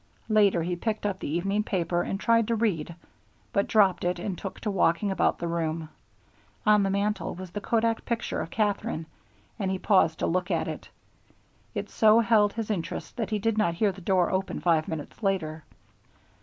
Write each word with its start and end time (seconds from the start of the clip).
Later 0.29 0.63
he 0.63 0.75
picked 0.75 1.05
up 1.05 1.19
the 1.19 1.27
evening 1.29 1.61
paper 1.61 2.01
and 2.01 2.19
tried 2.19 2.47
to 2.47 2.55
read, 2.55 2.95
but 3.53 3.67
dropped 3.67 4.03
it 4.03 4.17
and 4.17 4.35
took 4.35 4.59
to 4.61 4.71
walking 4.71 5.11
about 5.11 5.37
the 5.37 5.47
room. 5.47 5.89
On 6.65 6.81
the 6.81 6.89
mantel 6.89 7.35
was 7.35 7.51
the 7.51 7.61
Kodak 7.61 8.03
picture 8.03 8.41
of 8.41 8.49
Katherine, 8.49 9.05
and 9.59 9.69
he 9.69 9.77
paused 9.77 10.17
to 10.17 10.25
look 10.25 10.49
at 10.49 10.67
it. 10.67 10.89
It 11.75 11.87
so 11.91 12.19
held 12.19 12.53
his 12.53 12.71
interest 12.71 13.15
that 13.17 13.29
he 13.29 13.37
did 13.37 13.59
not 13.59 13.75
hear 13.75 13.91
the 13.91 14.01
door 14.01 14.31
open 14.31 14.59
five 14.59 14.87
minutes 14.87 15.21
later. 15.21 15.65